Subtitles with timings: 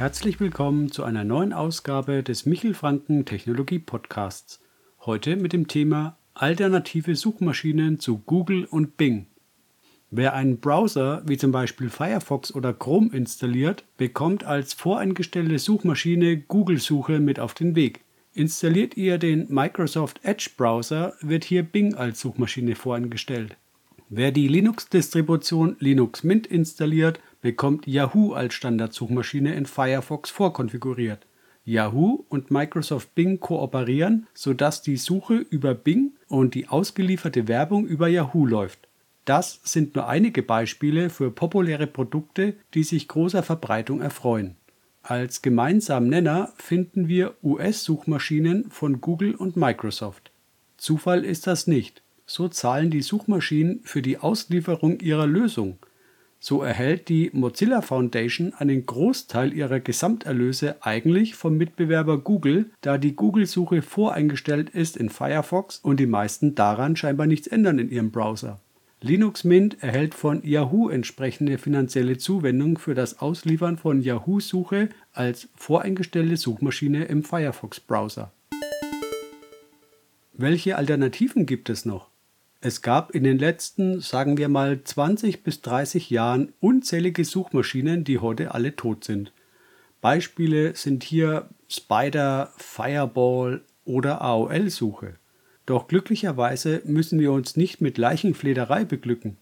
[0.00, 4.58] Herzlich willkommen zu einer neuen Ausgabe des Michel Franken Technologie Podcasts.
[5.04, 9.26] Heute mit dem Thema Alternative Suchmaschinen zu Google und Bing.
[10.10, 17.20] Wer einen Browser wie zum Beispiel Firefox oder Chrome installiert, bekommt als voreingestellte Suchmaschine Google-Suche
[17.20, 18.00] mit auf den Weg.
[18.32, 23.58] Installiert ihr den Microsoft Edge Browser, wird hier Bing als Suchmaschine voreingestellt.
[24.08, 31.26] Wer die Linux-Distribution Linux Mint installiert, bekommt Yahoo als Standardsuchmaschine in Firefox vorkonfiguriert.
[31.64, 38.08] Yahoo und Microsoft Bing kooperieren, sodass die Suche über Bing und die ausgelieferte Werbung über
[38.08, 38.88] Yahoo läuft.
[39.24, 44.56] Das sind nur einige Beispiele für populäre Produkte, die sich großer Verbreitung erfreuen.
[45.02, 50.30] Als gemeinsamen Nenner finden wir US-Suchmaschinen von Google und Microsoft.
[50.76, 55.78] Zufall ist das nicht so zahlen die Suchmaschinen für die Auslieferung ihrer Lösung.
[56.42, 63.14] So erhält die Mozilla Foundation einen Großteil ihrer Gesamterlöse eigentlich vom Mitbewerber Google, da die
[63.14, 68.58] Google-Suche voreingestellt ist in Firefox und die meisten daran scheinbar nichts ändern in ihrem Browser.
[69.02, 76.38] Linux Mint erhält von Yahoo entsprechende finanzielle Zuwendung für das Ausliefern von Yahoo-Suche als voreingestellte
[76.38, 78.32] Suchmaschine im Firefox-Browser.
[80.32, 82.08] Welche Alternativen gibt es noch?
[82.62, 88.18] Es gab in den letzten, sagen wir mal, 20 bis 30 Jahren unzählige Suchmaschinen, die
[88.18, 89.32] heute alle tot sind.
[90.02, 95.14] Beispiele sind hier Spider, Fireball oder AOL-Suche.
[95.64, 99.38] Doch glücklicherweise müssen wir uns nicht mit Leichenflederei beglücken.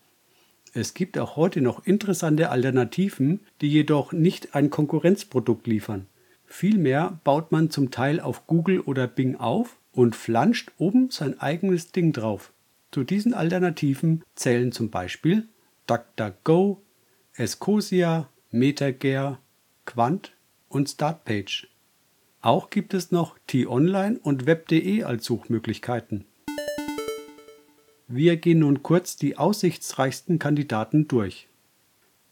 [0.73, 6.07] Es gibt auch heute noch interessante Alternativen, die jedoch nicht ein Konkurrenzprodukt liefern.
[6.47, 11.91] Vielmehr baut man zum Teil auf Google oder Bing auf und flanscht oben sein eigenes
[11.91, 12.53] Ding drauf.
[12.91, 15.47] Zu diesen Alternativen zählen zum Beispiel
[15.87, 16.83] DuckDuckGo,
[17.35, 19.41] Escosia, MetaGear,
[19.85, 20.33] Quant
[20.69, 21.69] und Startpage.
[22.41, 26.25] Auch gibt es noch T-Online und Web.de als Suchmöglichkeiten.
[28.07, 31.49] Wir gehen nun kurz die aussichtsreichsten Kandidaten durch.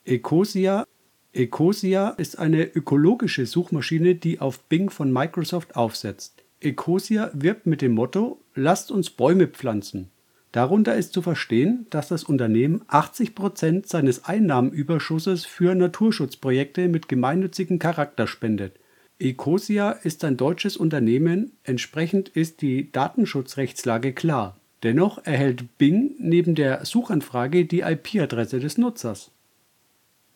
[0.07, 0.87] Ecosia
[1.35, 6.45] Ecosia ist eine ökologische Suchmaschine, die auf Bing von Microsoft aufsetzt.
[6.61, 10.11] Ecosia wirbt mit dem Motto Lasst uns Bäume pflanzen.
[10.57, 17.79] Darunter ist zu verstehen, dass das Unternehmen 80 Prozent seines Einnahmenüberschusses für Naturschutzprojekte mit gemeinnützigem
[17.79, 18.73] Charakter spendet.
[19.19, 24.57] Ecosia ist ein deutsches Unternehmen, entsprechend ist die Datenschutzrechtslage klar.
[24.83, 29.31] Dennoch erhält Bing neben der Suchanfrage die IP-Adresse des Nutzers.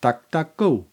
[0.03, 0.84] DuckDuckGo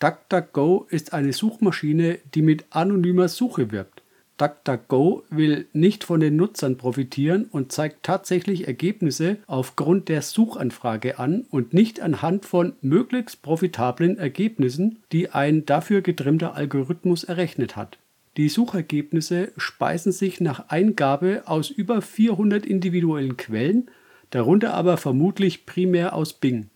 [0.00, 3.91] DuckDuckGo ist eine Suchmaschine, die mit anonymer Suche wirbt.
[4.38, 11.44] DuckDuckGo will nicht von den Nutzern profitieren und zeigt tatsächlich Ergebnisse aufgrund der Suchanfrage an
[11.50, 17.98] und nicht anhand von möglichst profitablen Ergebnissen, die ein dafür getrimmter Algorithmus errechnet hat.
[18.38, 23.90] Die Suchergebnisse speisen sich nach Eingabe aus über 400 individuellen Quellen,
[24.30, 26.70] darunter aber vermutlich primär aus Bing.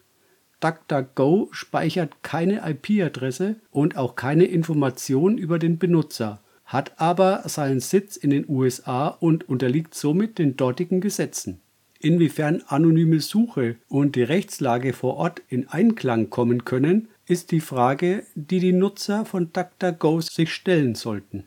[0.60, 8.16] DuckDuckGo speichert keine IP-Adresse und auch keine Information über den Benutzer hat aber seinen Sitz
[8.16, 11.60] in den USA und unterliegt somit den dortigen Gesetzen.
[12.00, 18.24] Inwiefern anonyme Suche und die Rechtslage vor Ort in Einklang kommen können, ist die Frage,
[18.34, 21.44] die die Nutzer von DuckDuckGo sich stellen sollten.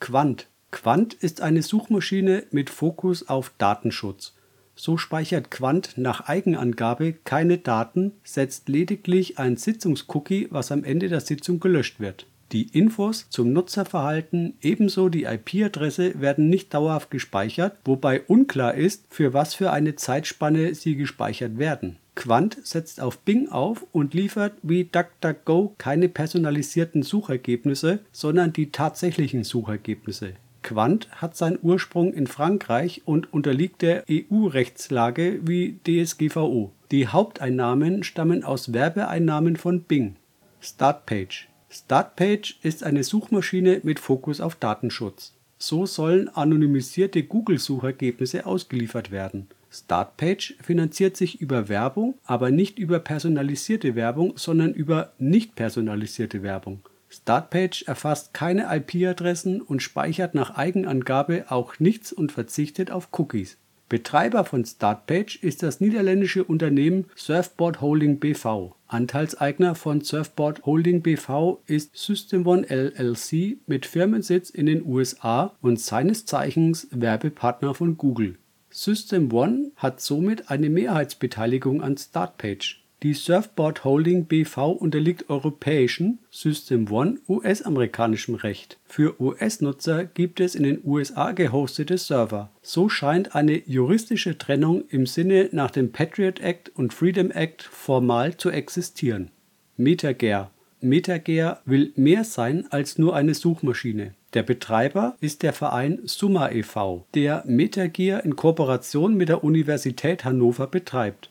[0.00, 0.48] Quant.
[0.70, 4.34] Quant ist eine Suchmaschine mit Fokus auf Datenschutz.
[4.74, 11.20] So speichert Quant nach Eigenangabe keine Daten, setzt lediglich ein Sitzungscookie, was am Ende der
[11.20, 18.20] Sitzung gelöscht wird die Infos zum Nutzerverhalten ebenso die IP-Adresse werden nicht dauerhaft gespeichert, wobei
[18.22, 21.96] unklar ist, für was für eine Zeitspanne sie gespeichert werden.
[22.14, 29.42] Quant setzt auf Bing auf und liefert wie DuckDuckGo keine personalisierten Suchergebnisse, sondern die tatsächlichen
[29.42, 30.34] Suchergebnisse.
[30.62, 36.72] Quant hat seinen Ursprung in Frankreich und unterliegt der EU-Rechtslage wie DSGVO.
[36.90, 40.16] Die Haupteinnahmen stammen aus Werbeeinnahmen von Bing.
[40.60, 45.34] Startpage Startpage ist eine Suchmaschine mit Fokus auf Datenschutz.
[45.58, 49.48] So sollen anonymisierte Google-Suchergebnisse ausgeliefert werden.
[49.70, 56.80] Startpage finanziert sich über Werbung, aber nicht über personalisierte Werbung, sondern über nicht personalisierte Werbung.
[57.08, 63.56] Startpage erfasst keine IP-Adressen und speichert nach Eigenangabe auch nichts und verzichtet auf Cookies.
[63.94, 68.74] Betreiber von Startpage ist das niederländische Unternehmen Surfboard Holding BV.
[68.88, 76.26] Anteilseigner von Surfboard Holding BV ist System1 LLC mit Firmensitz in den USA und seines
[76.26, 78.36] Zeichens Werbepartner von Google.
[78.72, 82.83] System1 hat somit eine Mehrheitsbeteiligung an Startpage.
[83.04, 88.78] Die Surfboard Holding BV unterliegt europäischen System One US-amerikanischem Recht.
[88.86, 92.50] Für US-Nutzer gibt es in den USA gehostete Server.
[92.62, 98.38] So scheint eine juristische Trennung im Sinne nach dem Patriot Act und Freedom Act formal
[98.38, 99.30] zu existieren.
[99.76, 100.50] MetaGear
[100.80, 104.14] MetaGear will mehr sein als nur eine Suchmaschine.
[104.32, 110.66] Der Betreiber ist der Verein Summa e.V., der MetaGear in Kooperation mit der Universität Hannover
[110.66, 111.30] betreibt.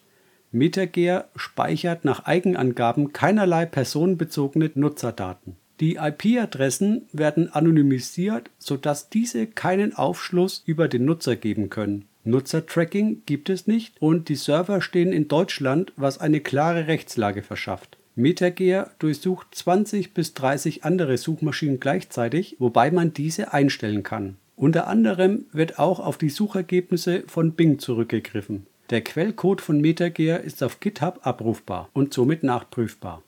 [0.54, 5.56] MetaGear speichert nach Eigenangaben keinerlei personenbezogene Nutzerdaten.
[5.80, 12.06] Die IP-Adressen werden anonymisiert, sodass diese keinen Aufschluss über den Nutzer geben können.
[12.24, 17.98] Nutzertracking gibt es nicht und die Server stehen in Deutschland, was eine klare Rechtslage verschafft.
[18.16, 24.38] MetaGear durchsucht 20 bis 30 andere Suchmaschinen gleichzeitig, wobei man diese einstellen kann.
[24.56, 28.68] Unter anderem wird auch auf die Suchergebnisse von Bing zurückgegriffen.
[28.90, 33.24] Der Quellcode von MetaGear ist auf GitHub abrufbar und somit nachprüfbar.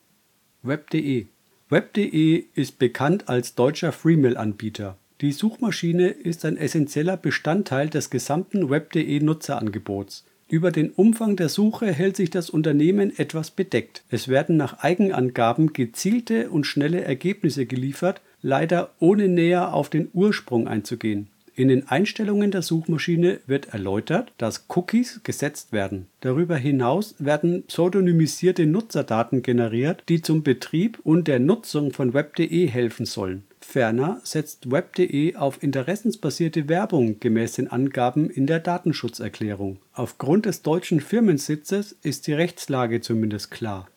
[0.64, 1.28] Web.de
[1.70, 4.98] Web.de ist bekannt als deutscher Freemail-Anbieter.
[5.22, 10.26] Die Suchmaschine ist ein essentieller Bestandteil des gesamten Web.de Nutzerangebots.
[10.48, 14.04] Über den Umfang der Suche hält sich das Unternehmen etwas bedeckt.
[14.10, 20.68] Es werden nach Eigenangaben gezielte und schnelle Ergebnisse geliefert, leider ohne näher auf den Ursprung
[20.68, 21.30] einzugehen.
[21.58, 26.08] In den Einstellungen der Suchmaschine wird erläutert, dass Cookies gesetzt werden.
[26.20, 33.06] Darüber hinaus werden pseudonymisierte Nutzerdaten generiert, die zum Betrieb und der Nutzung von web.de helfen
[33.06, 33.44] sollen.
[33.62, 39.80] Ferner setzt web.de auf interessensbasierte Werbung gemäß den Angaben in der Datenschutzerklärung.
[39.94, 43.88] Aufgrund des deutschen Firmensitzes ist die Rechtslage zumindest klar.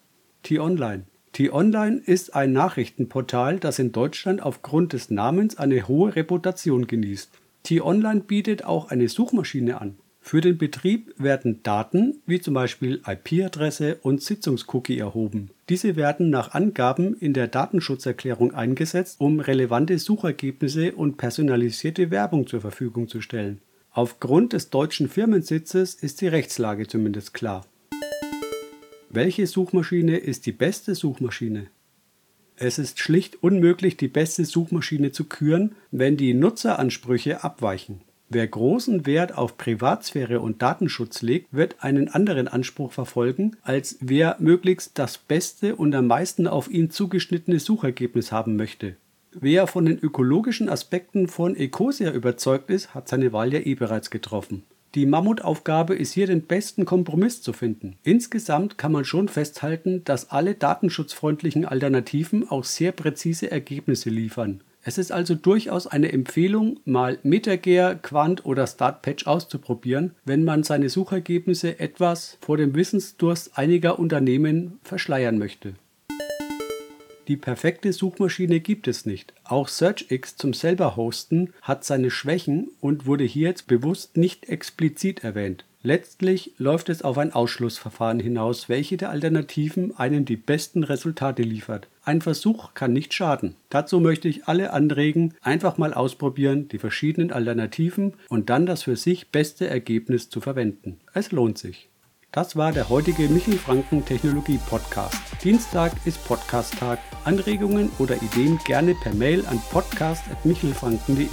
[0.45, 7.31] T-Online T-Online ist ein Nachrichtenportal, das in Deutschland aufgrund des Namens eine hohe Reputation genießt.
[7.63, 9.97] T-Online bietet auch eine Suchmaschine an.
[10.21, 15.51] Für den Betrieb werden Daten wie zum Beispiel IP-Adresse und Sitzungscookie erhoben.
[15.69, 22.61] Diese werden nach Angaben in der Datenschutzerklärung eingesetzt, um relevante Suchergebnisse und personalisierte Werbung zur
[22.61, 23.61] Verfügung zu stellen.
[23.91, 27.65] Aufgrund des deutschen Firmensitzes ist die Rechtslage zumindest klar.
[29.09, 31.69] Welche Suchmaschine ist die beste Suchmaschine?
[32.61, 38.01] Es ist schlicht unmöglich, die beste Suchmaschine zu küren, wenn die Nutzeransprüche abweichen.
[38.31, 44.37] Wer großen Wert auf Privatsphäre und Datenschutz legt, wird einen anderen Anspruch verfolgen, als wer
[44.41, 48.97] möglichst das beste und am meisten auf ihn zugeschnittene Suchergebnis haben möchte.
[49.33, 54.11] Wer von den ökologischen Aspekten von Ecosia überzeugt ist, hat seine Wahl ja eh bereits
[54.11, 54.65] getroffen.
[54.95, 57.97] Die Mammutaufgabe ist hier den besten Kompromiss zu finden.
[58.05, 64.63] Insgesamt kann man schon festhalten, dass alle datenschutzfreundlichen Alternativen auch sehr präzise Ergebnisse liefern.
[64.83, 70.89] Es ist also durchaus eine Empfehlung, mal MetaGear, Quant oder StartPatch auszuprobieren, wenn man seine
[70.89, 75.75] Suchergebnisse etwas vor dem Wissensdurst einiger Unternehmen verschleiern möchte.
[77.29, 79.35] Die perfekte Suchmaschine gibt es nicht.
[79.45, 85.25] Auch SearchX zum selber hosten hat seine Schwächen und wurde hier jetzt bewusst nicht explizit
[85.25, 85.67] erwähnt.
[85.83, 91.87] Letztlich läuft es auf ein Ausschlussverfahren hinaus, welche der Alternativen einem die besten Resultate liefert.
[92.03, 93.55] Ein Versuch kann nicht schaden.
[93.69, 98.97] Dazu möchte ich alle anregen, einfach mal ausprobieren, die verschiedenen Alternativen und dann das für
[98.97, 100.99] sich beste Ergebnis zu verwenden.
[101.13, 101.88] Es lohnt sich.
[102.33, 105.17] Das war der heutige Michel Franken Technologie Podcast.
[105.43, 106.99] Dienstag ist Podcast-Tag.
[107.25, 111.27] Anregungen oder Ideen gerne per Mail an podcast.michelfranken.de.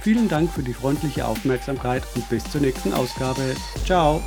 [0.00, 3.54] Vielen Dank für die freundliche Aufmerksamkeit und bis zur nächsten Ausgabe.
[3.84, 4.20] Ciao!